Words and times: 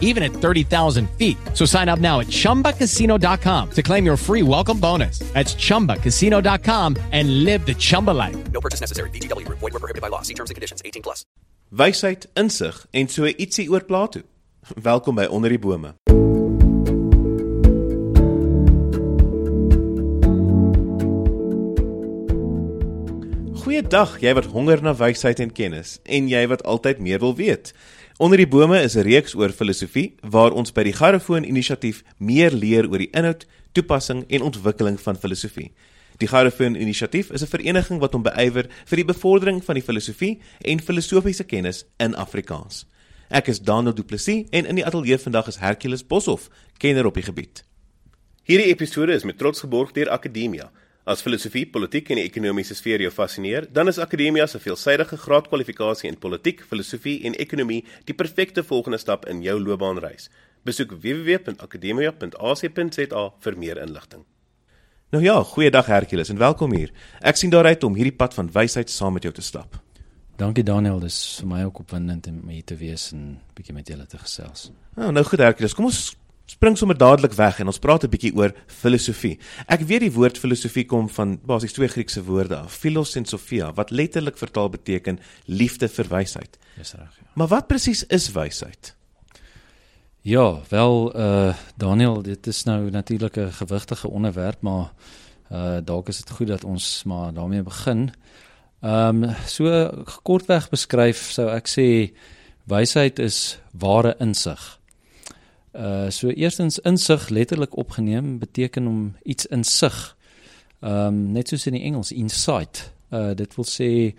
even 0.00 0.22
at 0.22 0.32
30,000 0.32 1.10
feet. 1.18 1.36
So 1.52 1.66
sign 1.66 1.90
up 1.90 1.98
now 1.98 2.20
at 2.20 2.28
chumbacasino.com 2.28 3.70
to 3.72 3.82
claim 3.82 4.06
your 4.06 4.16
free 4.16 4.42
welcome 4.42 4.80
bonus. 4.80 5.18
That's 5.34 5.54
chumbacasino.com 5.54 6.96
and 7.12 7.44
live 7.44 7.66
the 7.66 7.74
Chumba 7.74 8.12
life. 8.12 8.36
No 8.52 8.60
purchase 8.60 8.80
necessary. 8.80 9.10
BGW. 9.10 9.46
Void 9.48 9.60
were 9.60 9.80
prohibited 9.80 10.00
by 10.00 10.08
law. 10.08 10.22
See 10.22 10.34
terms 10.34 10.50
and 10.50 10.54
conditions. 10.54 10.80
18 10.84 11.02
plus. 11.02 11.26
Wysheid, 11.74 12.26
insig 12.34 12.86
en 12.92 13.08
so 13.08 13.26
ietsie 13.26 13.68
oor 13.70 13.84
Plato. 13.84 14.22
Welkom 14.82 15.14
by 15.14 15.26
Onder 15.26 15.50
die 15.50 15.58
Bome. 15.58 15.94
Goeiedag, 23.74 24.20
jy 24.22 24.30
wat 24.38 24.46
honger 24.52 24.78
na 24.86 24.92
wysheid 24.94 25.40
en 25.42 25.50
kennis 25.50 25.96
en 26.06 26.28
jy 26.30 26.44
wat 26.46 26.60
altyd 26.62 27.00
meer 27.02 27.18
wil 27.18 27.32
weet. 27.34 27.72
Onder 28.22 28.38
die 28.38 28.46
Bome 28.46 28.78
is 28.78 28.94
'n 28.94 29.02
reeks 29.02 29.34
oor 29.34 29.50
filosofie 29.50 30.14
waar 30.22 30.52
ons 30.54 30.70
by 30.70 30.84
die 30.84 30.92
Garrefoon 30.92 31.42
Inisiatief 31.42 32.04
meer 32.18 32.52
leer 32.52 32.86
oor 32.86 32.98
die 32.98 33.10
inhoud, 33.10 33.46
toepassing 33.72 34.24
en 34.28 34.42
ontwikkeling 34.42 35.00
van 35.00 35.16
filosofie. 35.16 35.72
Die 36.18 36.28
Garrefoon 36.28 36.76
Inisiatief 36.76 37.32
is 37.32 37.42
'n 37.42 37.50
vereniging 37.50 37.98
wat 37.98 38.12
hom 38.12 38.22
beywer 38.22 38.68
vir 38.86 38.96
die 38.96 39.04
bevordering 39.04 39.64
van 39.64 39.74
die 39.74 39.82
filosofie 39.82 40.38
en 40.60 40.80
filosofiese 40.80 41.44
kennis 41.44 41.84
in 41.98 42.14
Afrikaans. 42.14 42.86
Ek 43.28 43.48
is 43.48 43.58
Daniel 43.60 43.94
Du 43.94 44.04
Plessis 44.04 44.46
en 44.50 44.66
in 44.66 44.74
die 44.76 44.86
ateljee 44.86 45.18
vandag 45.18 45.48
is 45.48 45.56
Hercules 45.56 46.06
Boshoff, 46.06 46.48
kenner 46.78 47.06
op 47.06 47.14
die 47.14 47.24
gebied. 47.24 47.64
Hierdie 48.44 48.68
episode 48.68 49.12
is 49.12 49.24
met 49.24 49.38
trots 49.38 49.60
geborg 49.60 49.92
deur 49.92 50.10
Akademia. 50.10 50.70
As 51.04 51.20
filosofie, 51.20 51.66
politiek 51.68 52.08
en 52.08 52.16
die 52.16 52.24
ekonomiese 52.24 52.72
sfeer 52.78 53.02
jou 53.04 53.10
fascineer, 53.12 53.66
dan 53.76 53.92
is 53.92 54.00
Akademia 54.00 54.46
se 54.48 54.56
veelsidige 54.56 55.20
graadkwalifikasie 55.20 56.08
in 56.08 56.16
politiek, 56.16 56.64
filosofie 56.64 57.20
en 57.28 57.36
ekonomie 57.36 57.84
die 58.08 58.16
perfekte 58.16 58.64
volgende 58.64 58.96
stap 59.02 59.28
in 59.28 59.44
jou 59.44 59.60
loopbaanreis. 59.60 60.32
Besoek 60.64 60.96
www.akademia.ac.za 61.02 63.24
vir 63.44 63.54
meer 63.60 63.76
inligting. 63.84 64.24
Nou 65.12 65.20
ja, 65.20 65.36
goeiedag 65.44 65.92
Hercules 65.92 66.32
en 66.32 66.40
welkom 66.40 66.72
hier. 66.72 66.88
Ek 67.20 67.36
sien 67.36 67.52
daaruit 67.52 67.84
om 67.84 68.00
hierdie 68.00 68.16
pad 68.16 68.32
van 68.34 68.48
wysheid 68.56 68.90
saam 68.90 69.12
met 69.18 69.24
jou 69.28 69.34
te 69.36 69.44
stap. 69.44 69.76
Dankie 70.40 70.64
Daniel, 70.64 71.04
dis 71.04 71.36
vir 71.42 71.48
my 71.52 71.68
ook 71.68 71.84
opwindend 71.84 72.32
om 72.32 72.48
hier 72.48 72.64
te 72.64 72.80
wees 72.80 73.12
en 73.12 73.36
bietjie 73.52 73.76
met 73.76 73.84
julle 73.92 74.08
te 74.08 74.16
gesels. 74.24 74.72
Nou, 74.96 75.12
nou 75.12 75.20
goed 75.28 75.44
Hercules, 75.44 75.76
kom 75.76 75.92
ons 75.92 76.16
spring 76.46 76.78
sommer 76.78 76.98
dadelik 76.98 77.32
weg 77.32 77.60
en 77.60 77.66
ons 77.66 77.78
praat 77.78 78.04
'n 78.04 78.10
bietjie 78.10 78.34
oor 78.36 78.52
filosofie. 78.66 79.38
Ek 79.66 79.80
weet 79.80 80.00
die 80.00 80.12
woord 80.12 80.38
filosofie 80.38 80.86
kom 80.86 81.08
van 81.08 81.38
basies 81.44 81.72
twee 81.72 81.88
Griekse 81.88 82.24
woorde 82.24 82.56
af, 82.56 82.72
philos 82.72 83.16
en 83.16 83.24
sophia, 83.24 83.72
wat 83.72 83.90
letterlik 83.90 84.36
vertaal 84.36 84.68
beteken 84.68 85.18
liefde 85.46 85.88
vir 85.88 86.08
wysheid. 86.08 86.58
Dis 86.76 86.92
reg. 86.92 87.16
Ja. 87.20 87.30
Maar 87.34 87.48
wat 87.48 87.66
presies 87.66 88.06
is 88.06 88.32
wysheid? 88.32 88.94
ja, 90.24 90.60
wel 90.68 91.16
uh 91.16 91.54
Daniel, 91.76 92.22
dit 92.22 92.46
is 92.46 92.64
nou 92.64 92.90
natuurlik 92.90 93.36
'n 93.36 93.52
gewigtige 93.52 94.10
onderwerp, 94.10 94.60
maar 94.60 94.92
uh 95.52 95.78
dalk 95.84 96.08
is 96.08 96.16
dit 96.16 96.30
goed 96.30 96.46
dat 96.46 96.64
ons 96.64 97.02
maar 97.04 97.32
daarmee 97.32 97.62
begin. 97.62 98.12
Ehm 98.80 99.22
um, 99.22 99.34
so 99.46 99.90
kortweg 100.22 100.68
beskryf 100.68 101.30
sou 101.30 101.48
ek 101.50 101.68
sê 101.68 102.16
wysheid 102.64 103.18
is 103.18 103.58
ware 103.70 104.14
insig. 104.18 104.80
Uh 105.74 106.06
so 106.10 106.28
eerstens 106.28 106.78
insig 106.78 107.28
letterlik 107.28 107.76
opgeneem 107.76 108.38
beteken 108.38 108.86
om 108.86 109.16
iets 109.22 109.46
insig. 109.46 110.16
Ehm 110.80 111.06
um, 111.06 111.32
net 111.32 111.48
soos 111.48 111.66
in 111.66 111.72
die 111.72 111.82
Engels 111.82 112.12
insight. 112.12 112.92
Uh 113.10 113.34
dit 113.34 113.54
wil 113.54 113.66
sê 113.66 114.14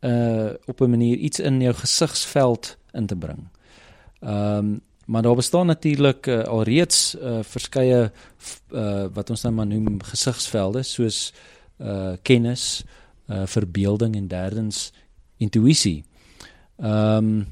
uh 0.00 0.50
op 0.66 0.80
'n 0.80 0.90
manier 0.90 1.16
iets 1.16 1.40
in 1.40 1.60
jou 1.60 1.74
gesigsveld 1.74 2.76
in 2.92 3.06
te 3.06 3.16
bring. 3.16 3.48
Ehm 4.20 4.56
um, 4.56 4.80
maar 5.06 5.22
daar 5.22 5.34
bestaan 5.34 5.66
natuurlik 5.66 6.26
uh, 6.26 6.42
alreeds 6.42 7.14
uh 7.14 7.42
verskeie 7.42 8.12
uh 8.70 9.04
wat 9.12 9.30
ons 9.30 9.42
nou 9.42 9.54
maar 9.54 9.66
noem 9.66 10.02
gesigsvelde 10.02 10.82
soos 10.82 11.32
uh 11.78 12.12
kennis, 12.22 12.84
uh 13.28 13.46
verbeelding 13.46 14.16
en 14.16 14.28
derdens 14.28 14.92
intuïsie. 15.36 16.04
Ehm 16.76 17.16
um, 17.16 17.46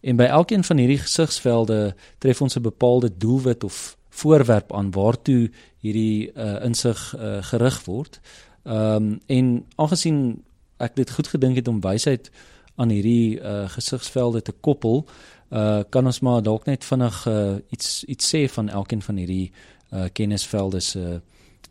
En 0.00 0.16
by 0.16 0.24
elkeen 0.24 0.64
van 0.64 0.76
hierdie 0.76 0.98
gesigsvelde 0.98 1.94
tref 2.18 2.42
ons 2.42 2.56
'n 2.56 2.62
bepaalde 2.62 3.16
doelwit 3.16 3.64
of 3.64 3.96
voorwerp 4.08 4.72
aan 4.72 4.90
waartoe 4.90 5.50
hierdie 5.78 6.32
uh, 6.34 6.64
insig 6.64 7.14
uh, 7.16 7.42
gerig 7.42 7.84
word. 7.84 8.20
Ehm 8.62 8.94
um, 8.94 9.20
en 9.26 9.66
aangesien 9.74 10.44
ek 10.76 10.96
dit 10.96 11.10
goed 11.10 11.28
gedink 11.28 11.56
het 11.56 11.68
om 11.68 11.80
wysheid 11.80 12.30
aan 12.76 12.88
hierdie 12.88 13.40
uh, 13.40 13.68
gesigsvelde 13.68 14.42
te 14.42 14.52
koppel, 14.52 15.06
uh, 15.50 15.80
kan 15.90 16.06
ons 16.06 16.20
maar 16.20 16.42
dalk 16.42 16.66
net 16.66 16.84
vinnig 16.84 17.26
uh, 17.26 17.56
iets 17.74 18.04
iets 18.04 18.34
sê 18.34 18.46
van 18.48 18.68
elkeen 18.68 19.02
van 19.02 19.16
hierdie 19.16 19.50
uh, 19.92 20.06
kennisvelde 20.12 20.80
se 20.80 21.20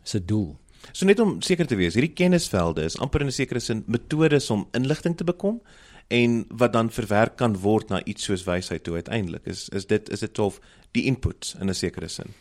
se 0.02 0.24
doel. 0.24 0.56
So 0.92 1.06
net 1.06 1.20
om 1.20 1.40
seker 1.42 1.66
te 1.66 1.76
wees, 1.76 1.94
hierdie 1.94 2.14
kennisvelde 2.16 2.84
is 2.84 2.98
amper 2.98 3.20
in 3.20 3.26
'n 3.26 3.32
sekere 3.32 3.60
sin 3.60 3.84
metodes 3.86 4.50
om 4.50 4.68
inligting 4.72 5.16
te 5.16 5.24
bekom 5.24 5.60
en 6.08 6.44
wat 6.48 6.72
dan 6.72 6.90
verwerk 6.90 7.36
kan 7.36 7.56
word 7.60 7.88
na 7.88 8.04
iets 8.04 8.24
soos 8.24 8.44
wysheid 8.44 8.82
toe 8.82 8.94
uiteindelik 8.94 9.46
is 9.46 9.68
is 9.68 9.86
dit 9.86 10.08
is 10.08 10.24
dit 10.24 10.32
tof 10.34 10.60
die 10.96 11.04
inputs 11.04 11.54
in 11.60 11.68
'n 11.68 11.74
sekere 11.74 12.08
sin. 12.08 12.32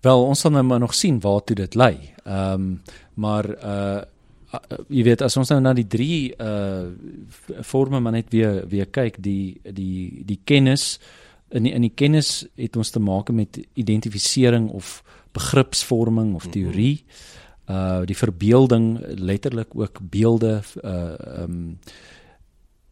Wel, 0.00 0.24
ons 0.24 0.40
sal 0.40 0.50
nou 0.50 0.62
maar 0.62 0.78
nog 0.78 0.94
sien 0.94 1.20
waartoe 1.20 1.56
dit 1.56 1.74
lei. 1.74 2.14
Ehm 2.24 2.52
um, 2.52 2.82
maar 3.14 3.46
uh 3.64 4.02
jy 4.88 5.02
weet 5.06 5.22
as 5.24 5.36
ons 5.36 5.48
nou 5.48 5.60
na 5.60 5.72
die 5.72 5.86
drie 5.88 6.34
uh 6.36 6.90
forme 7.62 8.00
maar 8.00 8.12
net 8.12 8.28
weer 8.30 8.68
weer 8.68 8.86
kyk 8.86 9.22
die 9.22 9.60
die 9.62 10.22
die 10.24 10.40
kennis 10.44 11.00
in 11.48 11.62
die, 11.62 11.72
in 11.72 11.80
die 11.80 11.94
kennis 11.94 12.46
het 12.56 12.76
ons 12.76 12.90
te 12.90 13.00
maak 13.00 13.30
met 13.30 13.60
identifisering 13.74 14.70
of 14.70 15.02
begripsvorming 15.32 16.34
of 16.34 16.46
teorie. 16.46 17.04
Uh 17.68 18.02
die 18.04 18.16
verbeelding 18.16 18.98
letterlik 19.18 19.76
ook 19.76 20.00
beelde 20.10 20.60
uh 20.82 20.92
ehm 20.92 21.42
um, 21.42 21.78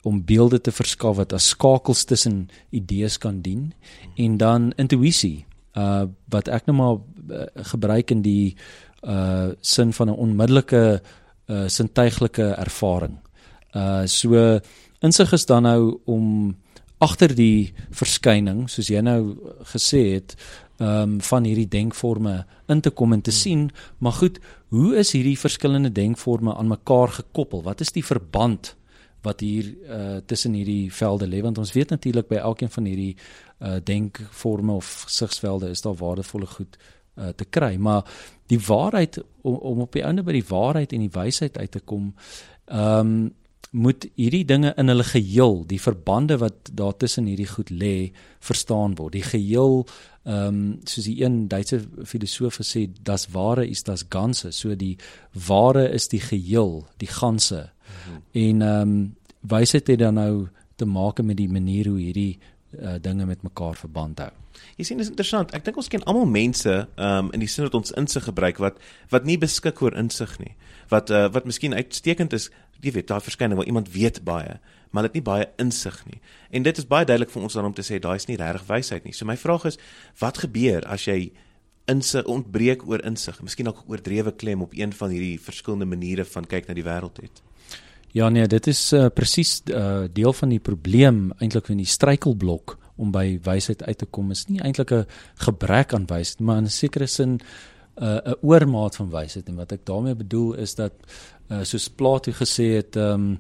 om 0.03 0.25
beelde 0.25 0.61
te 0.61 0.73
verskaf 0.73 1.17
wat 1.17 1.33
as 1.33 1.49
skakels 1.49 2.05
tussen 2.05 2.49
idees 2.71 3.19
kan 3.19 3.41
dien 3.45 3.73
en 4.17 4.37
dan 4.37 4.73
intuïsie 4.77 5.47
uh 5.79 6.07
wat 6.33 6.49
ek 6.49 6.67
nou 6.67 6.77
maar 6.77 6.97
uh, 6.97 7.47
gebruik 7.73 8.11
in 8.11 8.23
die 8.23 8.57
uh 9.03 9.53
sin 9.61 9.93
van 9.93 10.09
'n 10.09 10.17
onmiddellike 10.17 11.03
uh 11.49 11.69
sintuiglike 11.69 12.55
ervaring. 12.57 13.19
Uh 13.75 14.07
so 14.07 14.61
insig 15.01 15.33
is 15.33 15.47
dan 15.47 15.63
nou 15.63 16.01
om 16.05 16.57
agter 16.99 17.35
die 17.35 17.73
verskyning 17.91 18.69
soos 18.69 18.89
jy 18.89 19.01
nou 19.01 19.37
gesê 19.73 20.03
het 20.15 20.37
um 20.81 21.21
van 21.21 21.45
hierdie 21.45 21.69
denkforme 21.69 22.45
in 22.69 22.81
te 22.81 22.91
kom 22.91 23.13
en 23.13 23.21
te 23.21 23.33
sien 23.33 23.71
maar 23.99 24.13
goed 24.13 24.41
hoe 24.69 24.97
is 24.97 25.13
hierdie 25.13 25.39
verskillende 25.39 25.93
denkforme 25.93 26.55
aan 26.55 26.69
mekaar 26.69 27.09
gekoppel 27.09 27.63
wat 27.63 27.81
is 27.81 27.93
die 27.93 28.05
verband 28.05 28.75
wat 29.23 29.41
hier 29.41 29.75
uh 29.89 30.21
tussen 30.27 30.53
hierdie 30.53 30.93
velde 30.93 31.29
lê 31.29 31.43
want 31.43 31.59
ons 31.59 31.73
weet 31.73 31.91
natuurlik 31.91 32.29
by 32.29 32.41
elkeen 32.41 32.71
van 32.71 32.85
hierdie 32.85 33.17
uh 33.59 33.77
denkforme 33.85 34.73
of 34.73 35.03
gesigsvelde 35.09 35.71
is 35.71 35.83
daar 35.83 35.99
waardevolle 36.01 36.47
goed 36.47 36.79
uh 37.17 37.29
te 37.37 37.45
kry 37.45 37.77
maar 37.77 38.05
die 38.47 38.61
waarheid 38.67 39.21
om, 39.43 39.55
om 39.55 39.81
op 39.81 39.93
die 39.93 40.03
einde 40.03 40.23
by 40.23 40.33
die 40.33 40.49
waarheid 40.49 40.93
en 40.93 41.05
die 41.07 41.15
wysheid 41.17 41.59
uit 41.59 41.71
te 41.71 41.81
kom 41.81 42.15
ehm 42.67 43.07
um, 43.07 43.31
moet 43.71 44.09
hierdie 44.19 44.45
dinge 44.45 44.73
in 44.83 44.91
hulle 44.91 45.05
geheel 45.07 45.61
die 45.71 45.79
verbande 45.81 46.41
wat 46.43 46.73
daar 46.75 46.97
tussen 46.97 47.29
hierdie 47.31 47.47
goed 47.47 47.71
lê 47.71 48.11
verstaan 48.43 48.97
word. 48.99 49.15
Die 49.15 49.27
geheel 49.27 49.85
ehm 50.25 50.47
um, 50.47 50.79
soos 50.85 51.07
die 51.07 51.23
een 51.23 51.47
Duitse 51.49 51.81
filosoof 52.05 52.59
gesê 52.61 52.89
das 53.03 53.29
ware 53.33 53.67
is 53.67 53.83
das 53.83 54.05
ganze. 54.09 54.51
So 54.53 54.75
die 54.75 54.97
ware 55.47 55.89
is 55.89 56.09
die 56.09 56.21
geheel 56.21 56.87
die 56.99 57.09
ganse. 57.09 57.71
-hmm. 57.71 58.23
En 58.33 58.63
ehm 58.63 58.81
um, 58.81 59.15
wysheid 59.41 59.87
het 59.87 59.99
dan 59.99 60.15
nou 60.15 60.49
te 60.77 60.87
maak 60.89 61.21
met 61.23 61.37
die 61.37 61.49
manier 61.49 61.89
hoe 61.89 61.99
hierdie 62.01 62.39
uh, 62.79 62.97
dinge 63.01 63.27
met 63.27 63.43
mekaar 63.43 63.77
verband 63.77 64.19
hou. 64.19 64.31
Jy 64.77 64.87
sien 64.89 65.01
dis 65.01 65.11
interessant. 65.11 65.53
Ek 65.57 65.65
dink 65.65 65.79
ons 65.81 65.89
ken 65.91 66.05
almal 66.09 66.29
mense 66.29 66.73
um, 67.01 67.31
in 67.35 67.43
die 67.43 67.49
sin 67.51 67.67
dat 67.67 67.77
ons 67.79 67.95
insig 67.99 68.27
gebruik 68.29 68.61
wat 68.63 68.81
wat 69.13 69.29
nie 69.29 69.39
beskik 69.41 69.81
oor 69.85 69.97
insig 69.99 70.37
nie. 70.43 70.55
Wat 70.93 71.13
uh, 71.13 71.29
wat 71.33 71.49
miskien 71.49 71.77
uitstekend 71.77 72.35
is, 72.37 72.51
jy 72.81 72.95
weet, 72.97 73.09
daai 73.11 73.21
verskyning 73.25 73.59
waar 73.61 73.69
iemand 73.69 73.91
weet 73.93 74.23
baie, 74.25 74.59
maar 74.91 75.09
dit 75.09 75.21
nie 75.21 75.27
baie 75.27 75.47
insig 75.63 76.01
nie. 76.09 76.21
En 76.51 76.67
dit 76.67 76.81
is 76.83 76.89
baie 76.89 77.07
duidelik 77.09 77.33
vir 77.33 77.45
ons 77.47 77.59
dan 77.59 77.69
om 77.69 77.77
te 77.77 77.85
sê 77.87 78.01
daai 78.03 78.17
is 78.17 78.29
nie 78.31 78.39
regtig 78.41 78.67
wysheid 78.69 79.07
nie. 79.07 79.15
So 79.17 79.29
my 79.29 79.37
vraag 79.41 79.69
is, 79.71 79.79
wat 80.21 80.43
gebeur 80.45 80.87
as 80.89 81.07
jy 81.09 81.33
insig 81.91 82.27
ontbreek 82.31 82.87
oor 82.89 83.05
insig? 83.07 83.41
Miskien 83.45 83.71
ook 83.71 83.85
oordrewe 83.91 84.33
klem 84.33 84.65
op 84.67 84.75
een 84.77 84.93
van 84.97 85.15
hierdie 85.15 85.39
verskillende 85.43 85.89
maniere 85.91 86.27
van 86.29 86.49
kyk 86.49 86.69
na 86.69 86.77
die 86.79 86.87
wêreld 86.87 87.23
het. 87.23 87.45
Ja 88.13 88.29
nee, 88.29 88.47
dit 88.47 88.67
is 88.67 88.93
uh, 88.93 89.07
presies 89.15 89.61
uh, 89.71 90.05
deel 90.13 90.33
van 90.33 90.49
die 90.49 90.59
probleem 90.59 91.31
eintlik 91.39 91.71
in 91.71 91.79
die 91.79 91.87
struikelblok 91.87 92.77
om 93.01 93.13
by 93.15 93.39
wysheid 93.45 93.83
uit 93.87 93.99
te 94.03 94.07
kom 94.07 94.33
is 94.35 94.47
nie 94.49 94.61
eintlik 94.61 94.93
'n 94.93 95.07
gebrek 95.47 95.95
aan 95.95 96.07
wysheid, 96.11 96.41
maar 96.41 96.59
in 96.59 96.65
'n 96.65 96.75
sekere 96.75 97.07
sin 97.07 97.39
'n 97.39 97.41
uh, 98.03 98.33
oormaat 98.43 98.97
van 98.97 99.11
wysheid 99.11 99.49
en 99.49 99.57
wat 99.57 99.73
ek 99.73 99.87
daarmee 99.87 100.15
bedoel 100.15 100.55
is 100.55 100.75
dat 100.75 100.93
uh, 101.49 101.63
soos 101.63 101.89
Plato 101.89 102.33
gesê 102.33 102.77
het 102.77 102.97
ehm 102.97 103.15
um, 103.15 103.39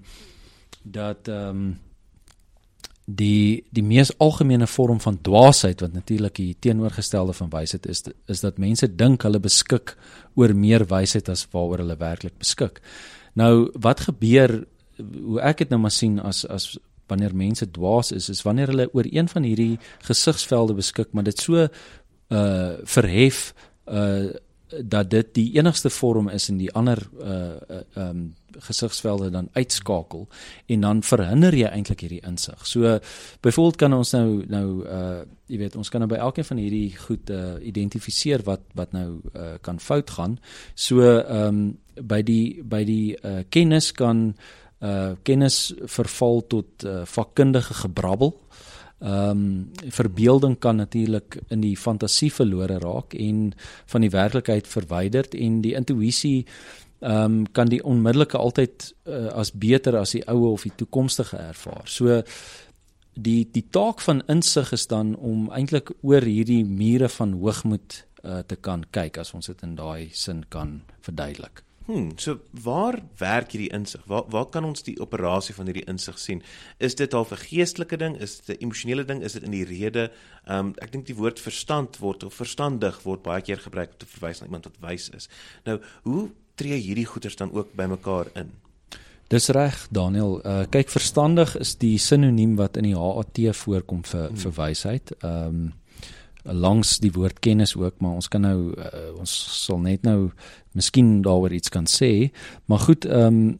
dat 0.83 1.29
ehm 1.29 1.49
um, 1.49 1.79
die 3.05 3.65
die 3.71 3.83
mees 3.83 4.13
algemene 4.19 4.67
vorm 4.67 5.01
van 5.01 5.19
dwaasheid 5.23 5.81
wat 5.81 5.93
natuurlik 5.93 6.35
die 6.35 6.57
teenoorgestelde 6.59 7.33
van 7.33 7.51
wysheid 7.51 7.87
is 7.87 8.03
is 8.27 8.41
dat 8.41 8.59
mense 8.59 8.97
dink 8.97 9.23
hulle 9.23 9.41
beskik 9.41 9.97
oor 10.35 10.55
meer 10.55 10.87
wysheid 10.87 11.29
as 11.29 11.47
waaroor 11.51 11.79
hulle 11.79 11.97
werklik 11.97 12.39
beskik. 12.39 12.81
Nou 13.35 13.71
wat 13.81 14.01
gebeur 14.01 14.65
hoe 15.01 15.41
ek 15.41 15.65
dit 15.65 15.71
nou 15.73 15.81
maar 15.81 15.95
sien 15.95 16.19
as 16.21 16.45
as 16.47 16.75
wanneer 17.11 17.35
mense 17.35 17.67
dwaas 17.71 18.13
is 18.13 18.29
is 18.29 18.43
wanneer 18.47 18.71
hulle 18.73 18.89
oor 18.93 19.07
een 19.09 19.29
van 19.29 19.43
hierdie 19.43 19.79
gesigsvelde 20.07 20.77
beskik 20.79 21.13
maar 21.13 21.27
dit 21.27 21.39
so 21.39 21.67
uh 22.31 22.73
verhef 22.85 23.51
uh 23.87 24.31
dat 24.83 25.11
dit 25.11 25.35
die 25.35 25.49
enigste 25.59 25.91
vorm 25.91 26.29
is 26.29 26.49
in 26.49 26.59
die 26.59 26.73
ander 26.73 27.03
uh 27.21 27.81
um 27.95 28.21
uh, 28.21 28.29
gesigsvelde 28.51 29.31
dan 29.31 29.49
uitskakel 29.53 30.29
en 30.67 30.81
dan 30.81 31.03
verhinder 31.07 31.55
jy 31.55 31.69
eintlik 31.71 32.01
hierdie 32.03 32.23
insig. 32.27 32.67
So 32.67 32.99
byvoorbeeld 33.41 33.77
kan 33.79 33.95
ons 33.95 34.11
nou 34.17 34.43
nou 34.51 34.67
uh 34.87 35.21
jy 35.51 35.59
weet 35.59 35.77
ons 35.77 35.89
kan 35.91 36.03
nou 36.03 36.11
by 36.11 36.19
elkeen 36.23 36.47
van 36.47 36.63
hierdie 36.63 36.97
goed 36.99 37.31
uh 37.31 37.59
identifiseer 37.63 38.43
wat 38.47 38.67
wat 38.79 38.93
nou 38.93 39.21
uh 39.35 39.55
kan 39.63 39.81
fout 39.81 40.11
gaan. 40.11 40.39
So 40.75 41.03
um 41.21 41.79
by 41.95 42.23
die 42.27 42.63
by 42.63 42.85
die 42.85 43.17
uh 43.23 43.45
kennis 43.51 43.93
kan 43.93 44.35
uh 44.81 45.13
kennis 45.23 45.73
verval 45.85 46.47
tot 46.49 46.85
uh, 46.85 47.03
vakkundige 47.05 47.75
gebrabbel. 47.85 48.35
Ehm 49.01 49.31
um, 49.31 49.71
verbeelding 49.89 50.59
kan 50.59 50.77
natuurlik 50.77 51.39
in 51.49 51.61
die 51.61 51.77
fantasie 51.77 52.33
verlore 52.33 52.79
raak 52.79 53.15
en 53.15 53.55
van 53.87 54.01
die 54.05 54.11
werklikheid 54.11 54.67
verwyder 54.69 55.25
en 55.33 55.63
die 55.65 55.73
intuïsie 55.75 56.45
ehm 57.01 57.15
um, 57.25 57.47
kan 57.53 57.69
die 57.73 57.81
onmiddellike 57.85 58.37
altyd 58.37 58.95
uh, 59.09 59.33
as 59.33 59.53
beter 59.53 59.97
as 59.97 60.13
die 60.13 60.25
oue 60.29 60.53
of 60.53 60.67
die 60.69 60.75
toekomstige 60.77 61.37
ervaar. 61.37 61.89
So 61.89 62.21
die 63.15 63.49
die 63.53 63.65
taak 63.71 64.05
van 64.05 64.21
insig 64.29 64.73
is 64.73 64.87
dan 64.87 65.17
om 65.17 65.49
eintlik 65.49 65.95
oor 66.03 66.23
hierdie 66.23 66.65
mure 66.65 67.09
van 67.09 67.33
hoogmoed 67.33 68.05
uh, 68.25 68.39
te 68.47 68.57
kan 68.57 68.85
kyk 68.91 69.19
as 69.19 69.33
ons 69.35 69.47
dit 69.47 69.63
in 69.63 69.75
daai 69.81 70.11
sin 70.13 70.45
kan 70.49 70.83
verduidelik. 71.01 71.65
Hmm, 71.91 72.11
so 72.23 72.39
waar 72.63 73.01
werk 73.19 73.51
hierdie 73.51 73.73
insig? 73.75 74.03
Waar 74.07 74.29
waar 74.31 74.47
kan 74.55 74.65
ons 74.65 74.85
die 74.87 74.95
operasie 75.03 75.55
van 75.57 75.67
hierdie 75.67 75.87
insig 75.91 76.19
sien? 76.23 76.43
Is 76.79 76.95
dit 76.95 77.15
al 77.15 77.27
'n 77.27 77.37
geestelike 77.37 77.97
ding? 77.97 78.15
Is 78.21 78.41
dit 78.41 78.57
'n 78.57 78.65
emosionele 78.65 79.05
ding? 79.05 79.23
Is 79.23 79.33
dit 79.33 79.43
in 79.43 79.51
die 79.51 79.65
rede? 79.65 80.13
Ehm 80.47 80.59
um, 80.59 80.75
ek 80.79 80.93
dink 80.93 81.07
die 81.07 81.17
woord 81.17 81.41
verstand 81.41 81.99
word 81.99 82.23
of 82.25 82.35
verstandig 82.35 83.03
word 83.03 83.23
baie 83.23 83.43
keer 83.43 83.59
gebruik 83.59 83.91
om 83.91 83.99
te 83.99 84.07
verwys 84.07 84.41
na 84.41 84.47
iemand 84.47 84.65
wat 84.65 84.91
wys 84.91 85.11
is. 85.11 85.29
Nou, 85.65 85.81
hoe 86.03 86.31
tree 86.55 86.79
hierdie 86.79 87.07
goeters 87.07 87.37
dan 87.37 87.53
ook 87.53 87.75
bymekaar 87.75 88.27
in? 88.35 88.53
Dis 89.29 89.49
reg, 89.49 89.89
Daniel. 89.91 90.41
Uh 90.45 90.63
kyk, 90.71 90.89
verstandig 90.91 91.57
is 91.59 91.75
die 91.75 91.99
sinoniem 91.99 92.57
wat 92.57 92.77
in 92.77 92.85
die 92.85 92.97
HAT 92.97 93.39
voorkom 93.57 94.05
vir 94.05 94.29
hmm. 94.29 94.37
vir 94.37 94.53
wysheid. 94.53 95.13
Ehm 95.23 95.47
um, 95.47 95.73
langs 96.45 96.99
die 96.99 97.13
woord 97.13 97.41
kennis 97.41 97.77
ook, 97.77 98.01
maar 98.01 98.19
ons 98.21 98.29
kan 98.29 98.45
nou 98.47 98.73
uh, 98.73 99.19
ons 99.19 99.33
sal 99.65 99.81
net 99.85 100.03
nou 100.03 100.31
miskien 100.73 101.21
daaroor 101.23 101.53
iets 101.53 101.73
kan 101.73 101.89
sê, 101.91 102.31
maar 102.67 102.87
goed, 102.87 103.09
ehm 103.09 103.27
um, 103.27 103.59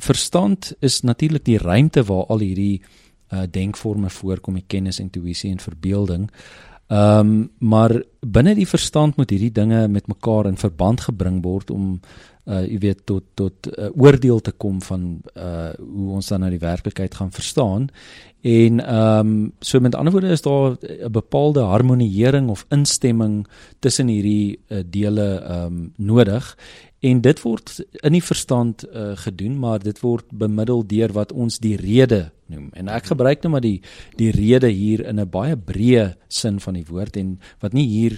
verstand 0.00 0.72
is 0.80 1.02
natuurlik 1.04 1.44
die 1.44 1.58
ruimte 1.60 2.00
waar 2.08 2.24
al 2.32 2.40
hierdie 2.40 2.80
uh, 2.80 3.42
denkforme 3.50 4.08
voorkom, 4.10 4.56
die 4.56 4.64
kennis, 4.66 5.00
intuïsie 5.00 5.50
en 5.52 5.60
verbeelding. 5.60 6.30
Ehm 6.88 7.18
um, 7.18 7.50
maar 7.58 8.02
binne 8.20 8.54
die 8.54 8.68
verstand 8.68 9.16
moet 9.16 9.30
hierdie 9.30 9.52
dinge 9.52 9.88
met 9.88 10.06
mekaar 10.06 10.46
in 10.46 10.60
verband 10.60 11.00
gebring 11.00 11.42
word 11.42 11.70
om 11.70 12.00
uh 12.50 12.62
jy 12.64 12.78
weet 12.80 13.00
tot 13.06 13.24
tot 13.34 13.66
'n 13.66 13.72
uh, 13.76 13.90
oordeel 13.96 14.40
te 14.40 14.52
kom 14.52 14.80
van 14.82 15.20
uh 15.36 15.72
hoe 15.78 16.10
ons 16.16 16.28
dan 16.28 16.40
nou 16.40 16.50
die 16.50 16.58
werklikheid 16.58 17.14
gaan 17.14 17.30
verstaan. 17.30 17.88
En 18.40 18.80
ehm 18.80 19.26
um, 19.26 19.52
so 19.60 19.80
met 19.80 19.94
ander 19.94 20.12
woorde 20.12 20.28
is 20.28 20.42
daar 20.42 20.76
'n 20.80 21.12
bepaalde 21.12 21.60
harmoniering 21.60 22.48
of 22.48 22.66
instemming 22.68 23.46
tussen 23.78 24.08
hierdie 24.08 24.58
uh, 24.68 24.78
dele 24.86 25.40
ehm 25.40 25.66
um, 25.66 25.92
nodig 25.96 26.56
en 27.00 27.20
dit 27.20 27.42
word 27.42 27.84
in 28.04 28.12
die 28.12 28.24
verstand 28.24 28.84
uh, 28.84 29.16
gedoen, 29.16 29.58
maar 29.58 29.78
dit 29.78 30.00
word 30.00 30.24
bemiddel 30.32 30.86
deur 30.86 31.12
wat 31.16 31.32
ons 31.32 31.58
die 31.58 31.76
rede 31.76 32.30
noem. 32.50 32.68
En 32.76 32.90
ek 32.92 33.12
gebruik 33.12 33.42
nou 33.42 33.52
maar 33.54 33.64
die 33.64 33.80
die 34.18 34.30
rede 34.34 34.68
hier 34.68 35.04
in 35.06 35.20
'n 35.20 35.30
baie 35.30 35.56
breë 35.56 36.14
sin 36.28 36.60
van 36.60 36.74
die 36.74 36.86
woord 36.88 37.16
en 37.16 37.38
wat 37.60 37.72
nie 37.72 37.86
hier 37.86 38.09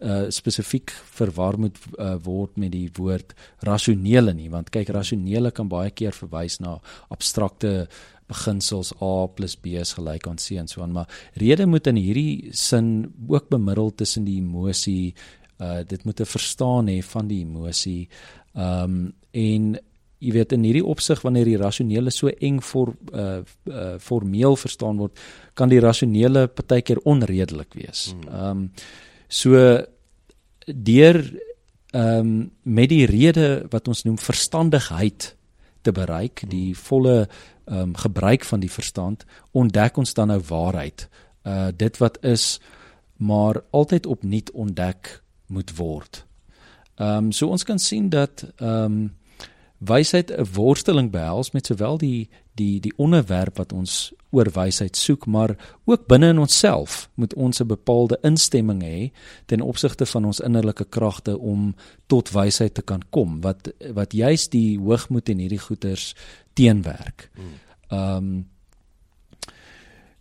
uh 0.00 0.30
spesifiek 0.32 0.90
verwar 1.18 1.58
moet 1.60 1.76
uh, 1.98 2.14
word 2.24 2.56
met 2.56 2.72
die 2.72 2.88
woord 2.96 3.34
rasionele 3.66 4.32
nie 4.34 4.48
want 4.48 4.70
kyk 4.72 4.88
rasionele 4.96 5.50
kan 5.52 5.68
baie 5.68 5.90
keer 5.90 6.16
verwys 6.16 6.60
na 6.60 6.78
abstrakte 7.10 7.88
beginsels 8.30 8.94
A 9.02 9.26
+ 9.42 9.62
B 9.62 9.74
is 9.82 9.92
gelyk 9.98 10.26
aan 10.26 10.38
C 10.38 10.56
en 10.56 10.68
so 10.68 10.82
aan 10.82 10.92
maar 10.92 11.08
rede 11.34 11.66
moet 11.66 11.86
in 11.86 11.96
hierdie 11.96 12.50
sin 12.52 13.12
ook 13.28 13.50
bemiddel 13.50 13.92
tussen 13.94 14.24
die 14.24 14.38
emosie 14.40 15.14
uh 15.60 15.82
dit 15.84 16.04
moet 16.04 16.20
'n 16.20 16.32
verstaan 16.36 16.88
hê 16.88 17.02
van 17.02 17.28
die 17.28 17.40
emosie 17.44 18.08
um 18.54 19.12
en 19.32 19.78
jy 20.20 20.32
weet 20.32 20.52
in 20.52 20.64
hierdie 20.64 20.84
opsig 20.84 21.20
wanneer 21.24 21.44
die 21.44 21.60
rasionele 21.60 22.10
so 22.10 22.28
eng 22.28 22.60
vir 22.60 22.88
uh, 23.12 23.42
uh 23.66 23.98
formeel 23.98 24.56
verstaan 24.56 24.96
word 25.00 25.20
kan 25.54 25.68
die 25.68 25.80
rasionele 25.80 26.48
partykeer 26.48 27.00
onredelik 27.04 27.74
wees. 27.74 28.12
Hmm. 28.12 28.28
Um 28.48 28.70
So 29.30 29.54
deur 30.66 31.22
ehm 31.90 32.18
um, 32.18 32.50
met 32.62 32.88
die 32.88 33.06
rede 33.06 33.66
wat 33.70 33.88
ons 33.88 34.04
noem 34.06 34.18
verstandigheid 34.18 35.36
te 35.82 35.92
bereik, 35.92 36.42
die 36.46 36.76
volle 36.78 37.28
ehm 37.64 37.78
um, 37.78 37.94
gebruik 37.96 38.44
van 38.44 38.60
die 38.60 38.70
verstand, 38.70 39.24
ontdek 39.50 39.96
ons 39.96 40.14
dan 40.14 40.30
nou 40.30 40.40
waarheid. 40.48 41.08
Uh 41.46 41.70
dit 41.76 41.96
wat 41.98 42.18
is 42.24 42.60
maar 43.16 43.62
altyd 43.70 44.06
opnuut 44.06 44.50
ontdek 44.50 45.22
moet 45.46 45.76
word. 45.76 46.26
Ehm 46.94 47.30
um, 47.30 47.32
so 47.32 47.46
ons 47.48 47.64
kan 47.64 47.78
sien 47.78 48.08
dat 48.08 48.46
ehm 48.56 48.84
um, 48.84 49.16
wysheid 49.78 50.30
'n 50.30 50.46
worsteling 50.54 51.10
behels 51.10 51.50
met 51.50 51.66
sowel 51.66 51.98
die 51.98 52.28
die 52.60 52.80
die 52.84 52.92
onderwerp 53.00 53.58
wat 53.60 53.72
ons 53.72 54.10
oor 54.30 54.50
wysheid 54.54 54.96
soek, 54.96 55.26
maar 55.26 55.56
ook 55.90 56.06
binne 56.10 56.30
in 56.34 56.42
onsself 56.42 57.08
moet 57.14 57.34
ons 57.34 57.60
'n 57.60 57.66
bepaalde 57.66 58.18
instemming 58.22 58.82
hê 58.82 59.10
ten 59.46 59.60
opsigte 59.60 60.06
van 60.06 60.24
ons 60.24 60.40
innerlike 60.40 60.84
kragte 60.84 61.38
om 61.38 61.74
tot 62.06 62.30
wysheid 62.30 62.74
te 62.74 62.82
kan 62.82 63.02
kom 63.10 63.40
wat 63.40 63.72
wat 63.94 64.12
juis 64.12 64.48
die 64.48 64.78
hoogmoed 64.78 65.28
en 65.28 65.38
hierdie 65.38 65.64
goeters 65.66 66.14
teenwerk. 66.54 67.30
Ehm 67.90 68.16
um, 68.16 68.46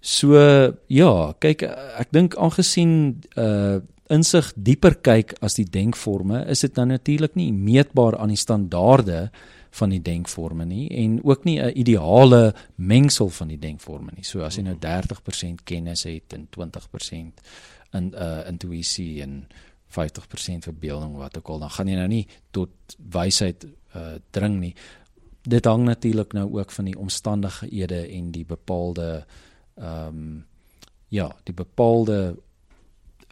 so 0.02 0.34
ja, 0.88 1.34
kyk 1.40 1.64
ek 2.00 2.12
dink 2.12 2.36
aangesien 2.36 3.22
uh 3.36 3.80
insig 4.10 4.48
dieper 4.58 4.96
kyk 5.06 5.36
as 5.46 5.54
die 5.60 5.68
denkforme, 5.70 6.42
is 6.50 6.64
dit 6.66 6.74
dan 6.74 6.90
natuurlik 6.90 7.36
nie 7.38 7.52
meetbaar 7.54 8.18
aan 8.18 8.34
die 8.34 8.42
standaarde 8.42 9.30
van 9.70 9.90
die 9.90 10.02
denkforme 10.02 10.66
nie 10.66 10.90
en 10.90 11.20
ook 11.24 11.44
nie 11.44 11.60
'n 11.62 11.78
ideale 11.78 12.56
mengsel 12.76 13.30
van 13.30 13.48
die 13.48 13.60
denkforme 13.60 14.12
nie. 14.16 14.24
So 14.24 14.42
as 14.42 14.56
jy 14.56 14.62
nou 14.62 14.76
30% 14.76 15.64
kennis 15.64 16.04
het 16.04 16.34
en 16.34 16.48
20% 16.50 17.42
in 17.92 18.14
uh 18.16 18.48
intuïsie 18.48 19.22
en 19.22 19.48
50% 19.88 20.64
verbeelding 20.64 21.16
wat 21.16 21.38
ook 21.38 21.48
al 21.48 21.60
dan 21.60 21.70
gaan 21.70 21.88
jy 21.88 21.96
nou 21.96 22.08
nie 22.08 22.28
tot 22.52 22.70
wysheid 22.98 23.66
uh 23.96 24.16
dring 24.30 24.60
nie. 24.60 24.76
Dit 25.42 25.66
hang 25.66 25.84
natuurlik 25.84 26.34
nou 26.34 26.60
ook 26.60 26.72
van 26.72 26.86
die 26.86 26.98
omstandighede 26.98 28.08
en 28.08 28.32
die 28.32 28.46
bepaalde 28.46 29.26
ehm 29.76 30.08
um, 30.08 30.48
ja, 31.10 31.36
die 31.44 31.54
bepaalde 31.54 32.38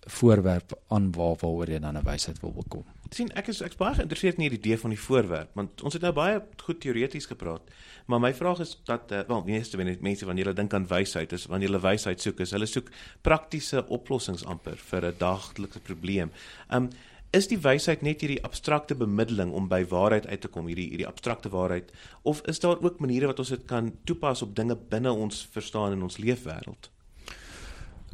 voorwerp 0.08 0.74
aan 0.88 1.12
waar 1.12 1.36
waaroor 1.42 1.70
jy 1.70 1.80
dan 1.80 1.98
'n 1.98 2.04
wysheid 2.04 2.40
wil 2.40 2.52
bekom. 2.52 2.84
sien 3.10 3.32
ek 3.36 3.48
is 3.48 3.62
ek's 3.62 3.76
baie 3.76 3.96
geïnteresseerd 3.96 4.36
in 4.36 4.42
hierdie 4.42 4.60
idee 4.60 4.78
van 4.78 4.90
die 4.90 5.00
voorwerp 5.00 5.50
want 5.54 5.82
ons 5.84 5.94
het 5.94 6.02
nou 6.02 6.14
baie 6.14 6.42
goed 6.64 6.80
teoreties 6.80 7.26
gepraat. 7.26 7.62
Maar 8.06 8.20
my 8.20 8.34
vraag 8.34 8.60
is 8.60 8.82
dat 8.86 9.12
uh, 9.12 9.20
wel 9.28 9.44
meeste 9.44 9.78
mense 9.78 10.26
wanneer 10.26 10.46
hulle 10.46 10.56
dink 10.56 10.74
aan 10.74 10.88
wysheid 10.88 11.32
is 11.32 11.46
wanneer 11.46 11.70
hulle 11.70 11.82
wysheid 11.82 12.22
soek 12.22 12.40
is 12.40 12.52
hulle 12.52 12.66
soek 12.66 12.90
praktiese 13.22 13.88
oplossings 13.88 14.46
amper 14.46 14.78
vir 14.78 15.06
'n 15.06 15.16
daaglikse 15.18 15.80
probleem. 15.80 16.32
Um 16.70 16.90
is 17.32 17.48
die 17.48 17.60
wysheid 17.60 18.02
net 18.02 18.22
hierdie 18.24 18.44
abstrakte 18.44 18.96
bemiddeling 18.96 19.52
om 19.52 19.68
by 19.68 19.82
waarheid 19.92 20.28
uit 20.28 20.42
te 20.42 20.48
kom 20.48 20.68
hierdie 20.68 20.90
hierdie 20.90 21.08
abstrakte 21.08 21.50
waarheid 21.50 21.92
of 22.24 22.42
is 22.48 22.60
daar 22.60 22.80
ook 22.82 23.00
maniere 23.04 23.28
wat 23.28 23.40
ons 23.40 23.50
dit 23.50 23.66
kan 23.66 23.92
toepas 24.06 24.42
op 24.42 24.56
dinge 24.56 24.78
binne 24.90 25.12
ons 25.12 25.48
verstaan 25.52 25.92
in 25.92 26.04
ons 26.08 26.18
leefwêreld? 26.18 26.92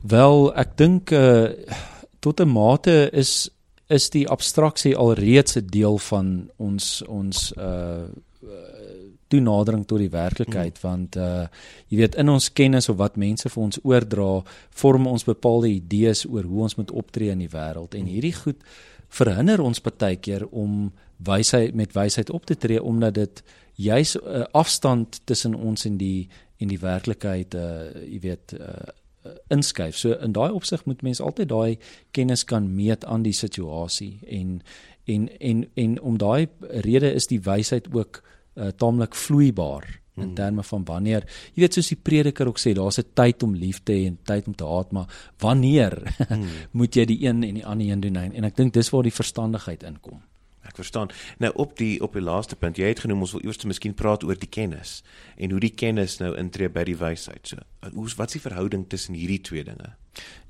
Wel, 0.04 0.50
ek 0.60 0.78
dink 0.78 1.12
uh 1.12 1.48
tot 2.20 2.40
'n 2.40 2.48
mate 2.48 3.10
is 3.12 3.50
is 3.88 4.10
die 4.10 4.28
abstraksie 4.28 4.96
alreeds 4.96 5.56
'n 5.56 5.68
deel 5.68 5.98
van 5.98 6.50
ons 6.58 7.04
ons 7.08 7.54
uh 7.58 8.08
toenadering 9.34 9.86
tot 9.86 10.00
die 10.00 10.14
werklikheid. 10.14 10.78
Mm. 10.78 10.82
want 10.82 11.16
uh 11.16 11.46
jy 11.88 11.98
weet 11.98 12.16
in 12.16 12.30
ons 12.30 12.52
kennis 12.54 12.90
of 12.90 12.98
wat 12.98 13.16
mense 13.16 13.50
vir 13.50 13.64
ons 13.64 13.80
oordra, 13.84 14.44
vorm 14.70 15.08
ons 15.08 15.24
bepaalde 15.24 15.72
idees 15.72 16.26
oor 16.26 16.44
hoe 16.44 16.62
ons 16.68 16.76
moet 16.76 16.92
optree 16.92 17.32
in 17.32 17.40
die 17.40 17.52
wêreld. 17.52 17.96
En 17.96 18.06
hierdie 18.06 18.36
goed 18.36 18.60
verhinder 19.14 19.62
ons 19.62 19.82
baie 19.82 20.18
keer 20.18 20.48
om 20.52 20.92
wysheid 21.18 21.76
met 21.76 21.94
wysheid 21.94 22.30
op 22.30 22.46
te 22.46 22.58
tree 22.58 22.82
omdat 22.82 23.14
dit 23.14 23.44
juis 23.76 24.16
'n 24.16 24.28
uh, 24.28 24.44
afstand 24.52 25.22
tussen 25.26 25.56
ons 25.56 25.86
en 25.86 25.98
die 25.98 26.28
en 26.58 26.68
die 26.68 26.80
werklikheid 26.80 27.56
uh 27.56 27.90
jy 28.04 28.20
weet 28.20 28.54
uh 28.60 28.92
inskuif. 29.48 29.98
So 29.98 30.14
in 30.14 30.34
daai 30.36 30.52
opsig 30.52 30.86
moet 30.86 31.02
mens 31.02 31.22
altyd 31.22 31.50
daai 31.50 31.78
kennis 32.12 32.44
kan 32.44 32.76
meet 32.76 33.06
aan 33.06 33.24
die 33.24 33.36
situasie 33.36 34.20
en 34.28 34.62
en 35.06 35.28
en 35.40 35.66
en 35.74 36.02
om 36.02 36.18
daai 36.18 36.48
rede 36.86 37.14
is 37.14 37.28
die 37.28 37.42
wysheid 37.44 37.90
ook 37.94 38.22
uh, 38.56 38.68
taamlik 38.68 39.16
vloeibaar 39.16 39.88
in 40.16 40.24
hmm. 40.24 40.36
terme 40.38 40.64
van 40.64 40.84
wanneer 40.86 41.26
jy 41.54 41.64
weet 41.66 41.74
soos 41.74 41.90
die 41.90 42.00
prediker 42.00 42.48
ook 42.48 42.60
sê 42.62 42.74
daar's 42.78 43.00
'n 43.00 43.14
tyd 43.14 43.44
om 43.44 43.56
lief 43.56 43.82
te 43.84 43.94
hê 43.94 44.06
en 44.08 44.18
tyd 44.24 44.48
om 44.48 44.56
te 44.56 44.66
haat 44.66 44.92
maar 44.92 45.08
wanneer 45.40 46.16
hmm. 46.28 46.48
moet 46.80 46.96
jy 46.96 47.06
die 47.06 47.26
een 47.26 47.44
en 47.44 47.54
die 47.54 47.66
ander 47.66 47.88
een 47.88 48.02
doen 48.02 48.16
en 48.16 48.44
ek 48.44 48.56
dink 48.56 48.74
dis 48.74 48.90
waar 48.90 49.04
die 49.04 49.20
verstandigheid 49.22 49.84
inkom 49.84 50.22
Ek 50.64 50.78
verstaan. 50.80 51.12
Nou 51.44 51.52
op 51.60 51.78
die 51.78 51.98
op 52.04 52.14
die 52.16 52.24
laaste 52.24 52.56
punt, 52.56 52.78
jy 52.80 52.88
het 52.94 53.04
genoem 53.04 53.26
ons 53.26 53.34
wil 53.36 53.44
eers 53.44 53.60
te 53.60 53.68
miskien 53.68 53.96
praat 54.00 54.24
oor 54.24 54.40
die 54.40 54.50
kennis 54.50 55.02
en 55.36 55.52
hoe 55.52 55.60
die 55.60 55.74
kennis 55.76 56.20
nou 56.22 56.32
intree 56.40 56.70
by 56.72 56.86
die 56.88 56.98
wysheid. 56.98 57.52
So, 57.52 57.60
hoe 57.92 58.08
wat 58.16 58.32
is 58.32 58.38
die 58.38 58.46
verhouding 58.48 58.88
tussen 58.90 59.18
hierdie 59.20 59.42
twee 59.44 59.64
dinge? 59.68 59.94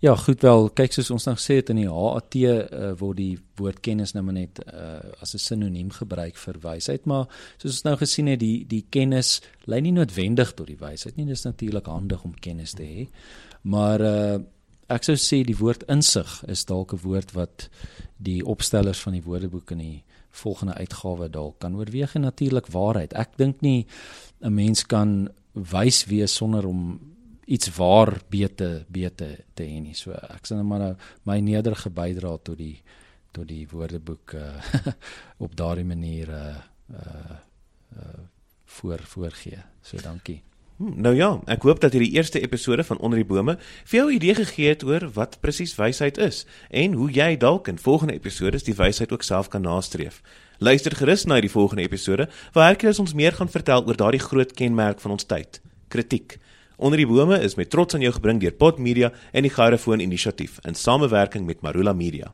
Ja, 0.04 0.16
goed 0.20 0.44
wel. 0.44 0.68
Kyk 0.76 0.94
soos 0.94 1.10
ons 1.16 1.26
nou 1.30 1.34
gesê 1.38 1.62
het 1.62 1.70
in 1.72 1.80
die 1.80 1.90
HAT 1.90 2.36
uh, 2.36 2.54
eh, 2.60 2.90
word 3.00 3.18
die 3.18 3.38
woord 3.60 3.80
kennis 3.86 4.12
nou 4.14 4.26
net 4.36 4.60
uh, 4.66 5.00
as 5.24 5.34
'n 5.34 5.40
sinoniem 5.40 5.92
gebruik 5.96 6.36
vir 6.36 6.60
wysheid, 6.60 7.06
maar 7.06 7.26
soos 7.58 7.80
ons 7.80 7.86
nou 7.88 7.96
gesien 7.98 8.28
het, 8.28 8.40
die 8.40 8.66
die 8.68 8.86
kennis 8.90 9.42
lei 9.66 9.80
nie 9.82 9.96
noodwendig 9.96 10.54
tot 10.54 10.68
die 10.68 10.80
wysheid 10.80 11.16
nie. 11.16 11.26
Dit 11.26 11.38
is 11.38 11.48
natuurlik 11.48 11.86
handig 11.88 12.24
om 12.24 12.36
kennis 12.36 12.74
te 12.74 12.84
hê. 12.84 13.08
Maar 13.64 14.02
uh, 14.02 14.40
ek 14.94 15.04
sou 15.04 15.16
sê 15.20 15.44
die 15.44 15.58
woord 15.58 15.84
insig 15.92 16.44
is 16.48 16.66
dalk 16.66 16.94
'n 16.94 17.04
woord 17.04 17.34
wat 17.34 17.70
die 18.18 18.42
opstellers 18.46 19.00
van 19.00 19.14
die 19.14 19.24
Woordeboek 19.24 19.72
in 19.72 19.78
die 19.78 20.04
volgende 20.34 20.74
uitgawe 20.74 21.30
dalk 21.30 21.60
kan 21.60 21.76
oorweeg 21.76 22.16
en 22.16 22.22
natuurlik 22.22 22.68
waarheid. 22.74 23.14
Ek 23.14 23.38
dink 23.38 23.62
nie 23.62 23.86
'n 24.42 24.54
mens 24.54 24.86
kan 24.86 25.30
wys 25.54 26.06
wees 26.06 26.36
sonder 26.36 26.66
om 26.66 27.00
iets 27.46 27.76
waar 27.76 28.22
beter 28.30 28.86
beter 28.88 29.46
te 29.54 29.64
hê 29.64 29.82
nie. 29.82 29.94
So 29.94 30.12
ek 30.12 30.48
sê 30.48 30.56
net 30.56 30.66
maar 30.66 30.80
nou, 30.80 30.96
my 31.24 31.40
nederige 31.40 31.90
bydrae 31.90 32.40
tot 32.44 32.58
die 32.58 32.82
tot 33.32 33.48
die 33.48 33.68
Woordeboek 33.68 34.34
uh, 34.34 34.94
op 35.46 35.56
daardie 35.56 35.86
manier 35.86 36.30
uh 36.30 36.58
uh, 36.94 37.38
uh 37.98 38.22
voor 38.66 39.00
voorgee. 39.00 39.60
So 39.82 39.98
dankie. 39.98 40.53
Hmm, 40.78 40.94
nou 41.02 41.14
ja, 41.16 41.28
ek 41.46 41.68
hoop 41.68 41.82
dat 41.84 41.94
hierdie 41.94 42.16
eerste 42.16 42.40
episode 42.42 42.84
van 42.84 42.98
Onder 42.98 43.20
die 43.22 43.28
Bome 43.28 43.58
vir 43.86 43.98
jou 44.00 44.08
'n 44.10 44.16
idee 44.16 44.36
gegee 44.36 44.70
het 44.70 44.84
oor 44.84 45.10
wat 45.14 45.38
presies 45.42 45.76
wysheid 45.76 46.18
is 46.18 46.46
en 46.70 46.94
hoe 46.94 47.12
jy 47.12 47.38
dalk 47.38 47.68
in 47.68 47.78
volgende 47.78 48.14
episode 48.14 48.64
die 48.64 48.74
wysheid 48.74 49.12
ook 49.12 49.24
self 49.24 49.48
kan 49.48 49.62
nastreef. 49.62 50.22
Luister 50.58 50.96
gerus 50.96 51.26
na 51.26 51.40
die 51.42 51.52
volgende 51.52 51.84
episode 51.84 52.30
waar 52.54 52.68
Hercules 52.68 53.00
ons 53.00 53.14
meer 53.14 53.32
gaan 53.32 53.50
vertel 53.50 53.86
oor 53.86 53.96
daardie 53.96 54.20
groot 54.20 54.54
kenmerk 54.54 55.00
van 55.00 55.12
ons 55.12 55.24
tyd, 55.24 55.62
kritiek. 55.88 56.38
Onder 56.78 56.98
die 56.98 57.08
Bome 57.08 57.40
is 57.40 57.56
met 57.56 57.70
trots 57.70 57.94
aan 57.94 58.02
jou 58.02 58.14
gebring 58.14 58.40
deur 58.40 58.52
Pot 58.52 58.80
Media 58.80 59.12
en 59.32 59.44
die 59.44 59.54
Gyrofoon 59.54 60.00
Inisiatief 60.00 60.60
in 60.66 60.76
samewerking 60.76 61.46
met 61.46 61.62
Marula 61.62 61.94
Media. 61.94 62.34